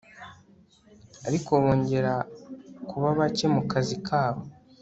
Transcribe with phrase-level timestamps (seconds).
[1.27, 2.13] ariko bongera
[2.89, 4.43] kuba bake mukazi kabo